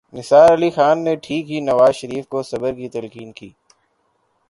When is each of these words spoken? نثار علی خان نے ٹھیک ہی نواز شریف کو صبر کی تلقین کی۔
نثار 0.13 0.53
علی 0.53 0.69
خان 0.69 1.03
نے 1.03 1.15
ٹھیک 1.15 1.51
ہی 1.51 1.59
نواز 1.59 1.95
شریف 1.95 2.27
کو 2.27 2.43
صبر 2.43 2.73
کی 2.73 2.89
تلقین 2.89 3.31
کی۔ 3.31 3.49